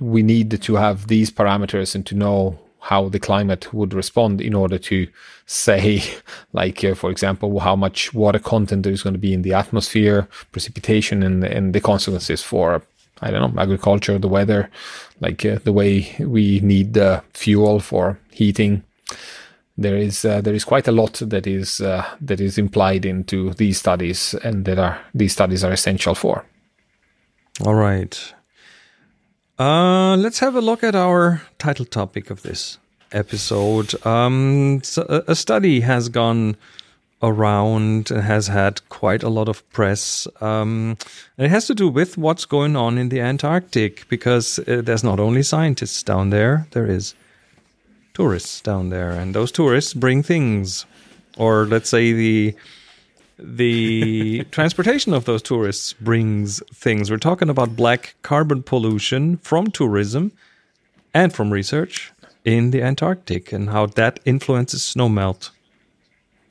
[0.00, 4.54] we need to have these parameters and to know how the climate would respond in
[4.54, 5.06] order to
[5.46, 6.02] say,
[6.52, 9.52] like, uh, for example, how much water content there is going to be in the
[9.52, 12.82] atmosphere, precipitation, and, and the consequences for,
[13.20, 14.70] I don't know, agriculture, the weather,
[15.20, 18.82] like uh, the way we need uh, fuel for heating.
[19.76, 23.54] There is uh, there is quite a lot that is uh, that is implied into
[23.54, 26.44] these studies, and that are these studies are essential for.
[27.64, 28.34] All right.
[29.60, 32.78] Uh, let's have a look at our title topic of this
[33.12, 33.94] episode.
[34.06, 36.56] Um, so a, study has gone
[37.22, 40.26] around and has had quite a lot of press.
[40.40, 40.96] Um,
[41.36, 45.04] and it has to do with what's going on in the Antarctic because uh, there's
[45.04, 47.14] not only scientists down there, there is
[48.14, 50.86] tourists down there, and those tourists bring things,
[51.36, 52.54] or let's say the
[53.42, 57.10] the transportation of those tourists brings things.
[57.10, 60.32] We're talking about black carbon pollution from tourism
[61.14, 62.12] and from research
[62.44, 65.50] in the Antarctic and how that influences snowmelt.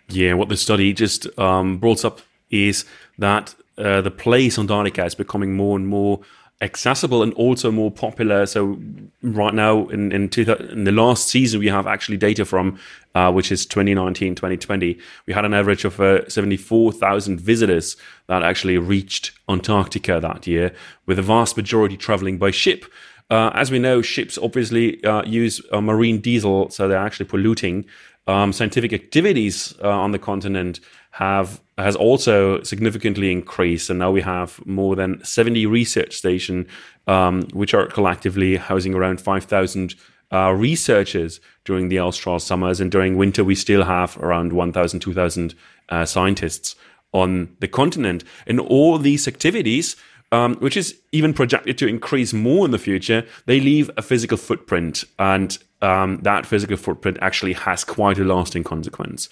[0.08, 2.86] Yeah, what the study just um, brought up is
[3.18, 6.20] that uh, the place on Antarctica is becoming more and more
[6.62, 8.46] accessible and also more popular.
[8.46, 8.78] So
[9.22, 12.78] right now in in, two, in the last season, we have actually data from
[13.16, 14.98] uh, which is 2019 2020.
[15.26, 20.74] We had an average of uh, 74,000 visitors that actually reached Antarctica that year,
[21.06, 22.86] with the vast majority traveling by ship.
[23.30, 27.86] Uh, as we know, ships obviously uh, use uh, marine diesel, so they're actually polluting.
[28.28, 30.80] Um, scientific activities uh, on the continent
[31.20, 36.66] have has also significantly increased, and now we have more than 70 research stations,
[37.08, 39.96] um, which are collectively housing around 5,000
[40.32, 45.56] uh, researchers during the austral summers, and during winter we still have around 1,000, 2,000
[45.90, 46.76] uh, scientists
[47.14, 48.24] on the continent.
[48.48, 49.98] And all these activities
[50.32, 54.38] um, which is even projected to increase more in the future, they leave a physical
[54.38, 59.28] footprint, and um, that physical footprint actually has quite a lasting consequence.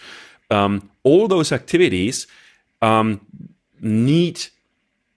[0.49, 2.27] Um, all those activities
[2.81, 3.21] um,
[3.81, 4.45] need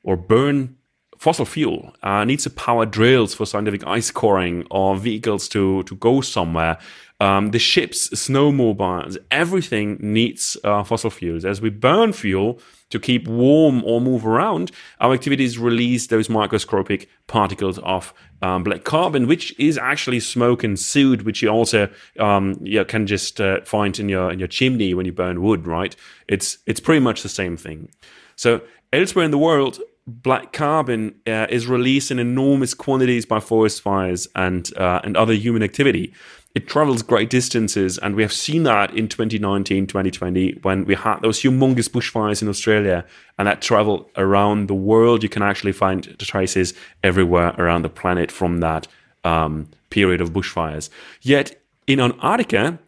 [0.03, 0.77] or burn
[1.21, 5.95] fossil fuel, uh, needs to power drills for scientific ice coring or vehicles to to
[5.97, 6.79] go somewhere.
[7.21, 11.45] Um, the ships, snowmobiles, everything needs uh, fossil fuels.
[11.45, 12.59] As we burn fuel
[12.91, 18.85] to keep warm or move around, our activities release those microscopic particles of um, black
[18.85, 23.61] carbon, which is actually smoke and soot, which you also um, you can just uh,
[23.63, 25.67] find in your in your chimney when you burn wood.
[25.67, 25.97] Right?
[26.29, 27.91] It's it's pretty much the same thing.
[28.37, 33.83] So elsewhere in the world, black carbon uh, is released in enormous quantities by forest
[33.83, 36.15] fires and uh, and other human activity
[36.55, 37.97] it travels great distances.
[37.99, 42.49] And we have seen that in 2019, 2020, when we had those humongous bushfires in
[42.49, 43.05] Australia
[43.39, 45.23] and that travel around the world.
[45.23, 48.89] You can actually find traces everywhere around the planet from that
[49.23, 50.91] um, period of bushfires.
[51.23, 52.79] Yet in Antarctica,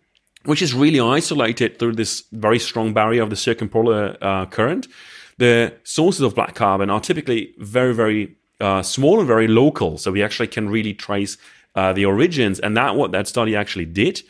[0.44, 4.88] which is really isolated through this very strong barrier of the circumpolar uh, current,
[5.38, 9.98] the sources of black carbon are typically very, very uh, small and very local.
[9.98, 11.37] So we actually can really trace
[11.74, 14.22] uh, the origins, and that what that study actually did.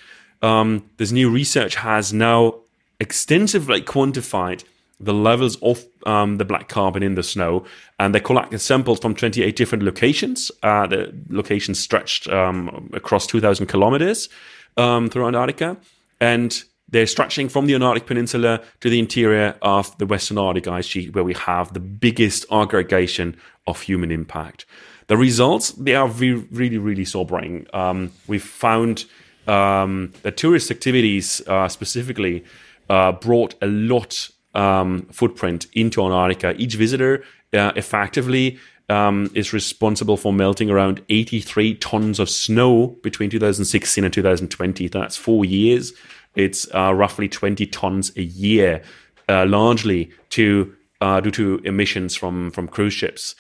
[0.43, 2.57] Um, this new research has now
[3.01, 4.65] extensively quantified
[5.03, 7.65] the levels of um, the black carbon in the snow,
[7.99, 10.51] and they collected samples from 28 different locations.
[10.63, 14.29] Uh, the locations stretched um, across 2,000 kilometers
[14.77, 15.77] um, through Antarctica,
[16.21, 20.87] and they're stretching from the Antarctic Peninsula to the interior of the Western Antarctic ice
[20.87, 24.67] sheet, where we have the biggest aggregation of human impact.
[25.13, 27.67] The results they are re- really really sobering.
[27.75, 29.05] Um, we've found
[29.47, 32.45] um, that tourist activities uh, specifically
[32.89, 36.55] uh, brought a lot um, footprint into Antarctica.
[36.57, 43.29] Each visitor uh, effectively um, is responsible for melting around 83 tons of snow between
[43.29, 44.89] 2016 and 2020.
[44.89, 45.93] That's four years.
[46.37, 48.83] It's uh, roughly 20 tons a year,
[49.29, 53.35] uh, largely to uh, due to emissions from from cruise ships.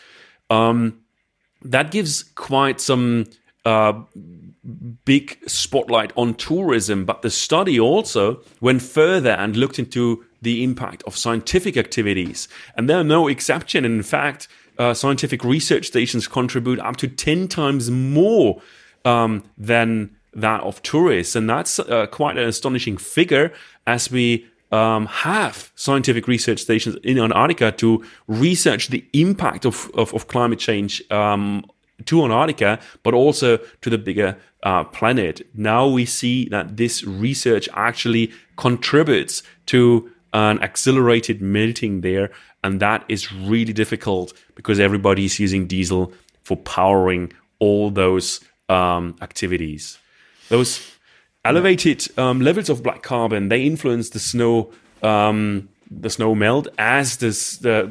[0.50, 1.01] Um,
[1.64, 3.26] that gives quite some
[3.64, 4.02] uh,
[5.04, 7.04] big spotlight on tourism.
[7.04, 12.48] But the study also went further and looked into the impact of scientific activities.
[12.76, 13.84] And there are no exception.
[13.84, 14.48] In fact,
[14.78, 18.60] uh, scientific research stations contribute up to 10 times more
[19.04, 21.36] um, than that of tourists.
[21.36, 23.52] And that's uh, quite an astonishing figure
[23.86, 30.12] as we um, have scientific research stations in Antarctica to research the impact of, of,
[30.14, 31.64] of climate change um,
[32.06, 35.46] to Antarctica, but also to the bigger uh, planet.
[35.54, 42.30] Now we see that this research actually contributes to an accelerated melting there,
[42.64, 49.14] and that is really difficult because everybody is using diesel for powering all those um,
[49.20, 49.98] activities.
[50.48, 50.80] Those
[51.44, 54.70] elevated um, levels of black carbon they influence the snow
[55.02, 55.68] um,
[56.00, 57.90] the snow melt as this the,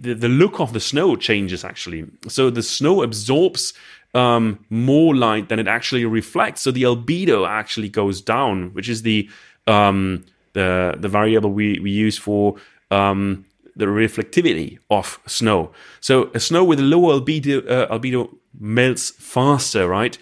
[0.00, 2.06] the the look of the snow changes actually.
[2.28, 3.72] So the snow absorbs
[4.14, 6.62] um, more light than it actually reflects.
[6.62, 9.28] So the albedo actually goes down which is the
[9.66, 12.56] um, the the variable we, we use for
[12.90, 13.44] um,
[13.76, 15.72] the reflectivity of snow.
[16.00, 20.18] So a snow with a lower albedo uh, albedo melts faster right?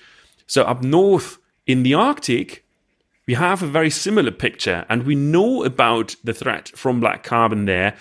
[0.47, 2.64] So up north in the Arctic,
[3.26, 7.66] we have a very similar picture, and we know about the threat from black carbon
[7.66, 7.94] there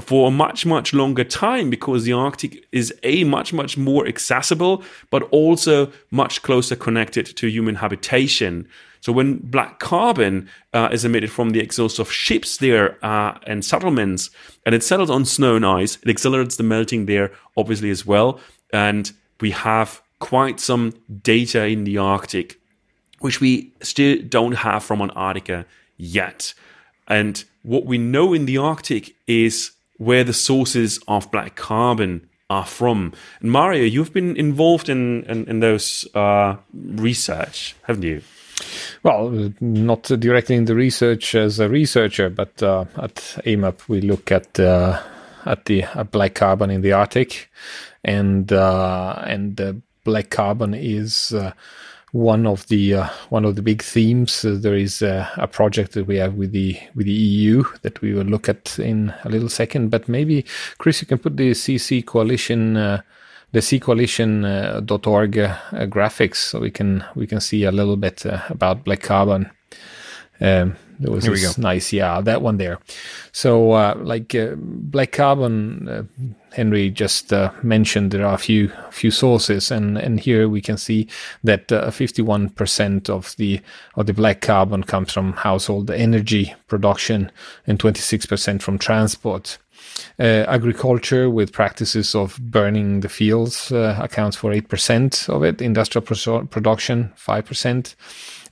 [0.00, 4.82] for a much, much longer time because the Arctic is a much, much more accessible,
[5.10, 8.66] but also much closer connected to human habitation.
[9.00, 13.64] So when black carbon uh, is emitted from the exhaust of ships there uh, and
[13.64, 14.30] settlements,
[14.66, 18.40] and it settles on snow and ice, it accelerates the melting there, obviously as well.
[18.72, 22.61] And we have quite some data in the Arctic
[23.22, 25.64] which we still don't have from Antarctica
[25.96, 26.54] yet.
[27.08, 32.66] And what we know in the Arctic is where the sources of black carbon are
[32.66, 33.12] from.
[33.40, 38.22] And Mario, you've been involved in in, in those uh, research, haven't you?
[39.02, 44.30] Well, not directly in the research as a researcher, but uh, at AMAP we look
[44.30, 45.00] at uh,
[45.44, 47.50] at the black carbon in the Arctic,
[48.04, 51.52] and uh, and black carbon is uh,
[52.12, 54.44] one of the uh, one of the big themes.
[54.44, 58.12] Uh, there is a project that we have with the with the EU that we
[58.12, 59.90] will look at in a little second.
[59.90, 60.44] But maybe
[60.78, 63.02] Chris, you can put the CC coalition.
[63.52, 69.02] the ccoalition.org uh, graphics, so we can we can see a little bit about black
[69.02, 69.50] carbon.
[70.40, 72.78] Um, there was Here this nice, yeah, that one there.
[73.32, 76.02] So, uh, like uh, black carbon, uh,
[76.52, 80.76] Henry just uh, mentioned there are a few few sources, and and here we can
[80.76, 81.08] see
[81.44, 83.60] that 51% uh, of the
[83.96, 87.30] of the black carbon comes from household energy production,
[87.66, 89.58] and 26% from transport.
[90.18, 96.04] Uh, agriculture with practices of burning the fields uh, accounts for 8% of it, industrial
[96.04, 97.94] pro- production 5%,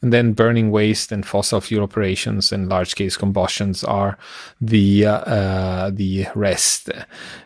[0.03, 4.17] and then burning waste and fossil fuel operations and large scale combustions are
[4.61, 6.91] the uh, uh, the rest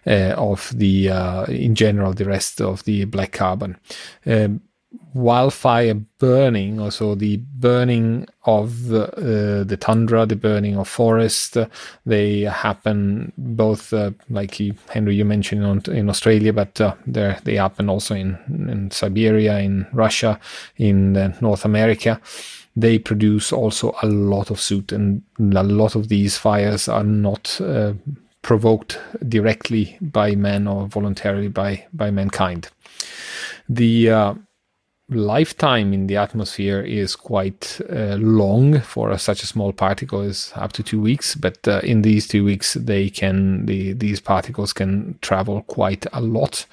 [0.07, 3.77] uh, of the uh, in general the rest of the black carbon.
[4.27, 4.61] Um,
[5.15, 9.07] wildfire burning, also the burning of uh,
[9.65, 11.57] the tundra, the burning of forest,
[12.05, 17.89] they happen both, uh, like Henry, you mentioned on, in Australia, but uh, they happen
[17.89, 20.39] also in, in Siberia, in Russia,
[20.77, 22.21] in uh, North America.
[22.77, 27.61] They produce also a lot of soot, and a lot of these fires are not
[27.61, 27.93] uh,
[28.43, 32.69] provoked directly by man or voluntarily by by mankind.
[33.69, 34.35] The uh,
[35.15, 40.53] lifetime in the atmosphere is quite uh, long for a, such a small particle is
[40.57, 44.73] up to two weeks but uh, in these two weeks they can the, these particles
[44.73, 46.67] can travel quite a lot.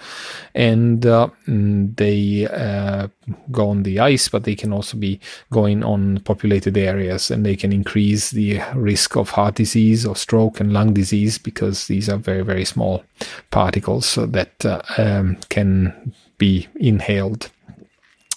[0.56, 3.08] And uh, mm, they uh,
[3.51, 5.19] go on the ice but they can also be
[5.51, 10.60] going on populated areas and they can increase the risk of heart disease or stroke
[10.60, 13.04] and lung disease because these are very very small
[13.51, 17.49] particles that uh, um, can be inhaled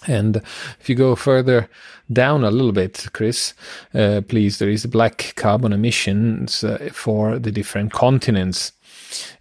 [0.06, 0.36] and
[0.80, 1.68] if you go further
[2.12, 3.54] down a little bit, Chris,
[3.94, 8.72] uh, please, there is black carbon emissions uh, for the different continents,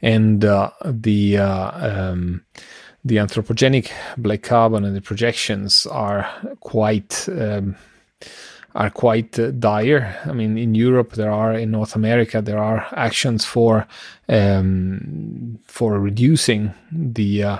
[0.01, 2.43] and uh, the uh, um,
[3.05, 7.27] the anthropogenic black carbon and the projections are quite.
[7.29, 7.75] Um,
[8.75, 10.17] are quite uh, dire.
[10.25, 13.87] I mean, in Europe, there are in North America, there are actions for
[14.29, 17.57] um, for reducing the uh,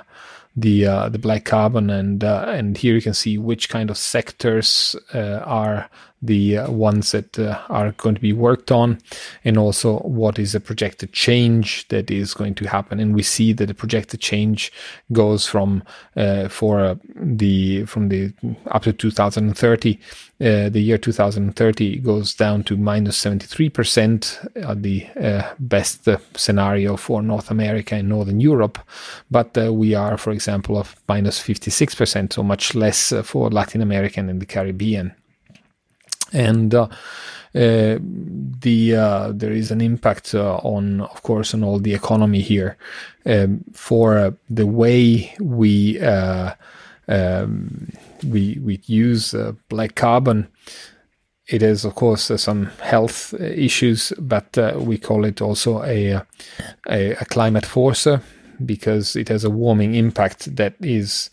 [0.56, 3.98] the uh, the black carbon and uh, and here you can see which kind of
[3.98, 5.90] sectors uh, are
[6.24, 8.98] the uh, ones that uh, are going to be worked on
[9.44, 13.52] and also what is the projected change that is going to happen and we see
[13.52, 14.72] that the projected change
[15.12, 15.84] goes from
[16.16, 18.34] uh, for the from the
[18.68, 20.00] up to 2030
[20.40, 25.08] uh, the year 2030 goes down to minus 73% at the
[25.60, 28.78] best scenario for North America and Northern Europe.
[29.32, 34.42] But we are, for example, of minus 56%, so much less for Latin America and
[34.42, 35.16] the Caribbean
[36.34, 36.88] and uh,
[37.56, 42.42] uh, the uh, there is an impact uh, on, of course, on all the economy
[42.42, 42.78] here.
[43.26, 46.56] Um, for uh, the way we uh,
[47.08, 47.90] um,
[48.26, 49.36] we we use
[49.70, 50.48] black carbon,
[51.48, 56.22] it is of course some health issues, but we call it also a
[56.90, 58.22] a, a climate forcer
[58.66, 61.30] because it has a warming impact that is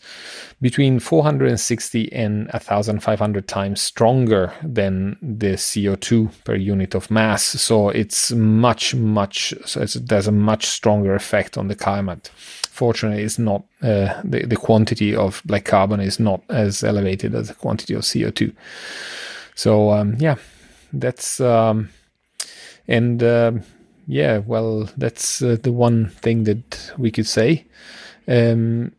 [0.61, 7.43] between 460 and 1500 times stronger than the CO2 per unit of mass.
[7.43, 12.29] So it's much, much, so there's a much stronger effect on the climate.
[12.35, 17.47] Fortunately, it's not uh, the, the quantity of black carbon is not as elevated as
[17.47, 18.53] the quantity of CO2.
[19.55, 20.35] So, um, yeah,
[20.93, 21.89] that's, um,
[22.87, 23.53] and, uh,
[24.11, 27.63] yeah, well, that's uh, the one thing that we could say.
[28.27, 28.91] Um,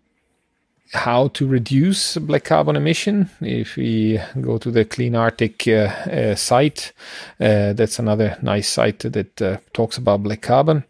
[0.94, 3.28] how to reduce black carbon emission.
[3.42, 6.94] If we go to the Clean Arctic uh, uh, site,
[7.38, 10.82] uh, that's another nice site that uh, talks about black carbon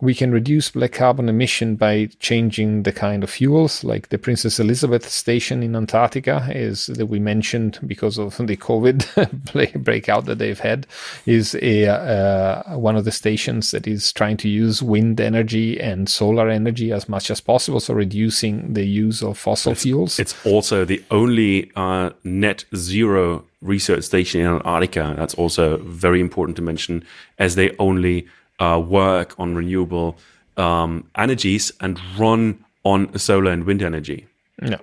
[0.00, 4.58] we can reduce black carbon emission by changing the kind of fuels, like the Princess
[4.58, 10.58] Elisabeth station in Antarctica is that we mentioned because of the COVID breakout that they've
[10.58, 10.86] had
[11.26, 16.08] is a uh, one of the stations that is trying to use wind energy and
[16.08, 20.18] solar energy as much as possible, so reducing the use of fossil it's, fuels.
[20.18, 25.14] It's also the only uh, net zero research station in Antarctica.
[25.16, 27.04] That's also very important to mention,
[27.38, 28.26] as they only
[28.60, 30.16] uh, work on renewable
[30.56, 34.26] um, energies and run on solar and wind energy.
[34.62, 34.76] Yeah.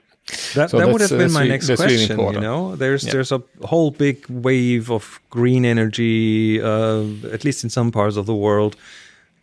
[0.56, 2.34] That, So that would have been my next that's really question.
[2.34, 3.14] you know, there's Yeah.
[3.14, 7.04] there's a whole big wave of green energy, uh,
[7.34, 8.76] at least in some parts of the world,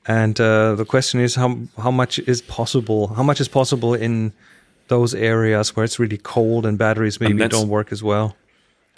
[0.07, 3.14] and uh, the question is how how much is possible?
[3.16, 4.32] How much is possible in
[4.89, 8.37] those areas where it's really cold and batteries maybe that's- don't work as well?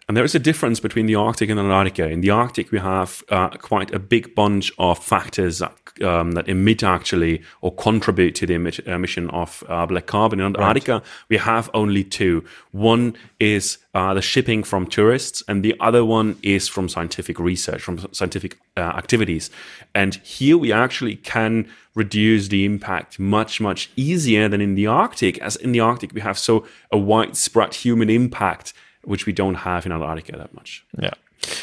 [0.09, 2.09] And there is a difference between the Arctic and Antarctica.
[2.09, 6.49] In the Arctic, we have uh, quite a big bunch of factors that, um, that
[6.49, 10.39] emit actually or contribute to the emit- emission of uh, black carbon.
[10.39, 12.45] In Antarctica, we have only two.
[12.71, 17.83] One is uh, the shipping from tourists, and the other one is from scientific research,
[17.83, 19.51] from scientific uh, activities.
[19.93, 25.39] And here we actually can reduce the impact much, much easier than in the Arctic,
[25.39, 28.73] as in the Arctic, we have so a widespread human impact
[29.07, 30.85] which we don't have in Antarctica that much.
[30.99, 31.15] Yeah.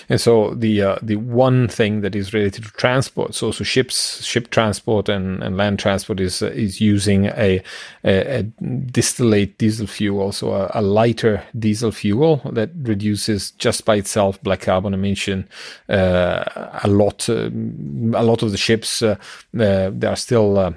[0.09, 4.23] And so the uh, the one thing that is related to transport, so so ships,
[4.23, 7.61] ship transport and, and land transport is uh, is using a,
[8.03, 13.95] a, a distillate diesel fuel, so a, a lighter diesel fuel that reduces just by
[13.95, 15.47] itself black carbon emission
[15.89, 16.43] uh,
[16.83, 17.27] a lot.
[17.29, 19.15] Um, a lot of the ships uh,
[19.59, 20.75] uh, they are still.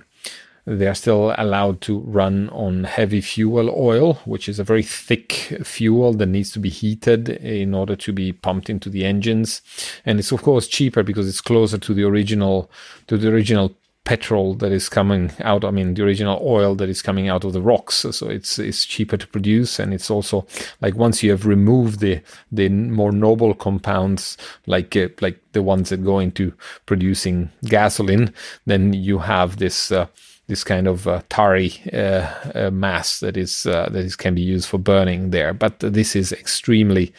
[0.67, 5.33] They are still allowed to run on heavy fuel oil, which is a very thick
[5.63, 9.63] fuel that needs to be heated in order to be pumped into the engines.
[10.05, 12.69] And it's of course cheaper because it's closer to the original
[13.07, 15.65] to the original petrol that is coming out.
[15.65, 18.07] I mean, the original oil that is coming out of the rocks.
[18.11, 20.47] So it's it's cheaper to produce, and it's also
[20.81, 25.91] like once you have removed the the more noble compounds, like uh, like the ones
[25.91, 26.53] that go into
[26.87, 28.33] producing gasoline,
[28.65, 29.93] then you have this.
[29.93, 30.07] Uh,
[30.49, 34.43] this kind of uh, tarry uh, uh, mass that is uh, that is can be
[34.43, 37.13] used for burning there, but this is extremely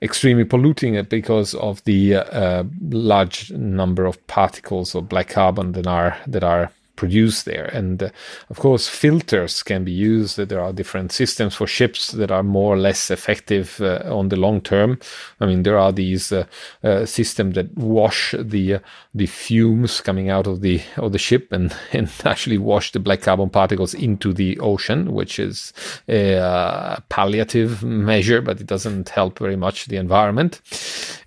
[0.00, 5.86] extremely polluting it because of the uh, large number of particles of black carbon that
[5.86, 7.66] are that are produced there.
[7.66, 8.10] And uh,
[8.50, 10.36] of course filters can be used.
[10.36, 14.36] There are different systems for ships that are more or less effective uh, on the
[14.36, 14.98] long term.
[15.40, 16.44] I mean there are these uh,
[16.82, 18.78] uh, systems that wash the uh,
[19.14, 23.22] the fumes coming out of the of the ship and and actually wash the black
[23.22, 25.72] carbon particles into the ocean which is
[26.08, 30.60] a uh, palliative measure but it doesn't help very much the environment.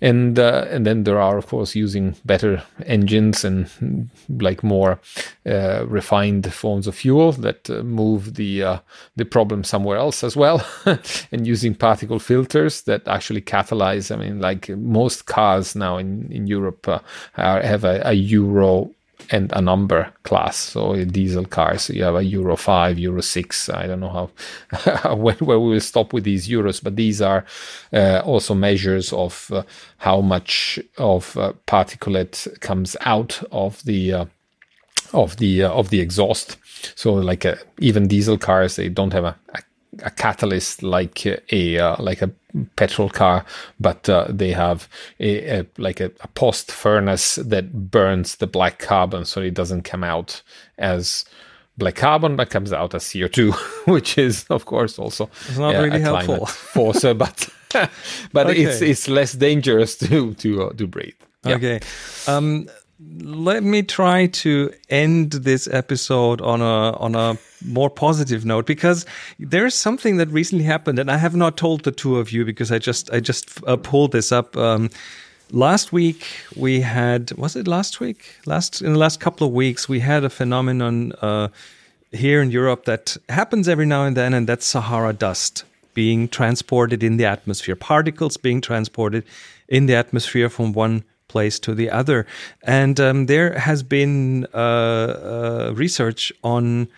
[0.02, 5.00] And and then there are of course using better engines and like more
[5.46, 8.78] uh, refined forms of fuel that uh, move the uh,
[9.16, 10.64] the problem somewhere else as well,
[11.32, 14.10] and using particle filters that actually catalyze.
[14.10, 17.00] I mean, like most cars now in in Europe uh,
[17.36, 18.90] are, have a, a Euro
[19.30, 20.56] and a number class.
[20.56, 23.68] So diesel cars, you have a Euro 5, Euro 6.
[23.68, 24.30] I don't know
[25.04, 27.44] how when, where we will stop with these Euros, but these are
[27.92, 29.62] uh, also measures of uh,
[29.98, 34.24] how much of uh, particulate comes out of the uh,
[35.12, 36.56] of the uh, of the exhaust.
[36.94, 39.58] So like uh, even diesel cars, they don't have a, a,
[40.04, 42.30] a catalyst like a uh, like a
[42.76, 43.44] petrol car,
[43.80, 44.88] but uh, they have
[45.20, 49.82] a, a like a, a post furnace that burns the black carbon, so it doesn't
[49.82, 50.42] come out
[50.78, 51.24] as
[51.78, 53.52] black carbon, but comes out as CO two,
[53.86, 56.46] which is of course also It's not uh, really a helpful.
[56.46, 57.48] force, uh, but
[58.32, 58.90] but it's Okay.
[58.90, 61.14] it's less dangerous to to uh, to breathe.
[61.44, 61.56] Yeah.
[61.56, 61.80] Okay.
[62.26, 62.68] Um,
[63.22, 69.06] let me try to end this episode on a on a more positive note because
[69.38, 72.70] there's something that recently happened and I have not told the two of you because
[72.72, 74.56] I just I just uh, pulled this up.
[74.56, 74.90] Um,
[75.50, 76.26] last week
[76.56, 80.24] we had was it last week last in the last couple of weeks we had
[80.24, 81.48] a phenomenon uh,
[82.10, 87.02] here in Europe that happens every now and then and that's Sahara dust being transported
[87.02, 89.24] in the atmosphere particles being transported
[89.68, 92.26] in the atmosphere from one place to the other
[92.62, 96.88] and um, there has been uh, uh, research on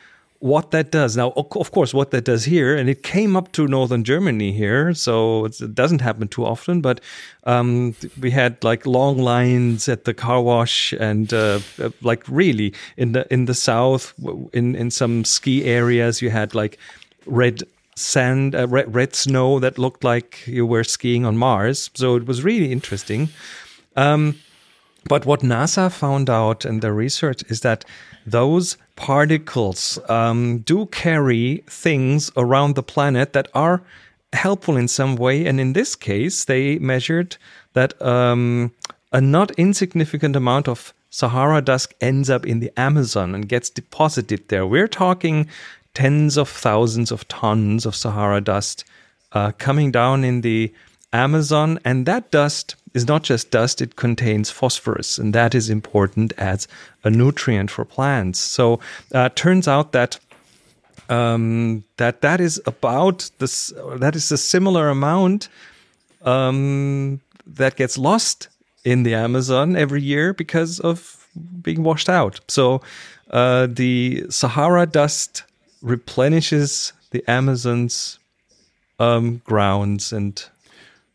[0.45, 1.17] what that does.
[1.17, 4.93] Now, of course, what that does here, and it came up to northern Germany here,
[4.93, 6.83] so it doesn't happen too often.
[6.83, 7.01] But
[7.45, 12.75] um, we had like long lines at the car wash, and uh, uh, like really
[12.99, 14.13] in the in the south,
[14.53, 16.79] in in some ski areas, you had like
[17.25, 17.63] red
[17.97, 21.91] sand, uh, red, red snow that looked like you were skiing on Mars.
[21.95, 23.31] So it was really interesting.
[23.97, 24.39] Um,
[25.09, 27.85] but what NASA found out in their research is that
[28.27, 33.83] those particles um, do carry things around the planet that are
[34.33, 35.47] helpful in some way.
[35.47, 37.37] And in this case, they measured
[37.75, 38.73] that um,
[39.13, 44.49] a not insignificant amount of Sahara dust ends up in the Amazon and gets deposited
[44.49, 44.67] there.
[44.67, 45.49] We're talking
[45.95, 48.85] tens of thousands of tons of Sahara dust
[49.33, 50.73] uh, coming down in the
[51.13, 56.33] Amazon, and that dust is not just dust, it contains phosphorus, and that is important
[56.39, 56.69] as
[57.03, 58.39] a nutrient for plants.
[58.39, 58.81] So
[59.13, 60.19] uh, turns out that
[61.09, 65.49] um, that that is about this that is a similar amount
[66.23, 68.49] um, that gets lost
[68.85, 71.27] in the Amazon every year because of
[71.63, 72.41] being washed out.
[72.49, 72.81] So
[73.31, 75.43] uh, the Sahara dust
[75.83, 78.19] replenishes the Amazon's
[78.99, 80.43] um, grounds and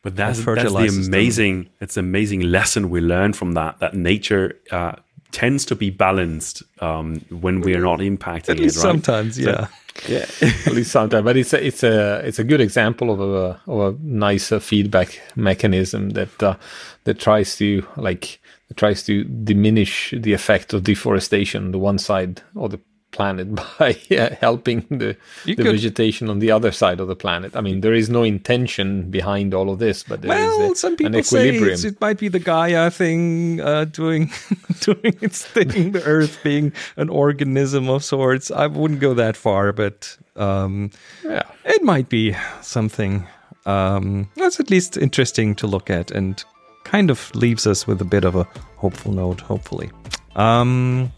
[0.01, 1.71] but that's, that's the amazing them.
[1.81, 4.93] it's amazing lesson we learn from that that nature uh,
[5.31, 8.79] tends to be balanced um, when we are not impacting At least it.
[8.79, 8.91] Right?
[8.91, 9.67] Sometimes, yeah.
[9.67, 10.25] So, yeah,
[10.65, 11.23] at least sometimes.
[11.23, 14.59] But it's a, it's a it's a good example of a of a nice uh,
[14.59, 16.55] feedback mechanism that uh,
[17.03, 18.39] that tries to like
[18.75, 22.79] tries to diminish the effect of deforestation on the one side or the
[23.11, 27.55] planet by uh, helping the, the vegetation on the other side of the planet.
[27.55, 30.75] I mean, there is no intention behind all of this, but there well, is a,
[30.75, 34.31] some people say it might be the Gaia thing uh, doing
[34.81, 38.51] doing its thing, the Earth being an organism of sorts.
[38.51, 40.91] I wouldn't go that far, but um,
[41.23, 43.27] yeah, it might be something
[43.65, 46.43] um, that's at least interesting to look at and
[46.83, 48.43] kind of leaves us with a bit of a
[48.77, 49.41] hopeful note.
[49.41, 49.91] Hopefully,
[50.35, 51.11] um,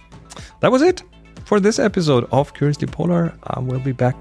[0.61, 1.03] that was it
[1.51, 3.33] for this episode of Curiously Polar.
[3.47, 4.15] Um, we'll be back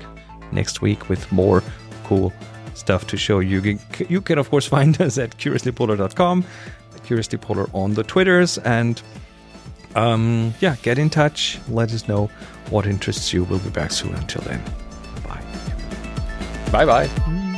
[0.51, 1.63] next week with more
[2.03, 2.33] cool
[2.75, 3.79] stuff to show you.
[4.09, 6.45] You can, of course, find us at curiouslypolar.com,
[7.07, 9.01] curiouslypolar on the Twitters, and
[9.95, 11.61] um, yeah, get in touch.
[11.69, 12.29] Let us know
[12.71, 13.45] what interests you.
[13.45, 14.13] We'll be back soon.
[14.17, 14.61] Until then,
[15.23, 15.45] bye.
[16.73, 17.50] Bye bye.